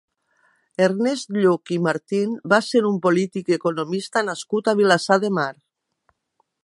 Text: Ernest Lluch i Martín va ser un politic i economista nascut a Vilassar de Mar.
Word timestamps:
Ernest 0.85 1.35
Lluch 1.35 1.73
i 1.75 1.77
Martín 1.87 2.33
va 2.53 2.59
ser 2.69 2.81
un 2.93 2.97
politic 3.05 3.53
i 3.53 3.59
economista 3.59 4.25
nascut 4.31 4.73
a 4.73 4.77
Vilassar 4.81 5.19
de 5.27 5.33
Mar. 5.41 5.51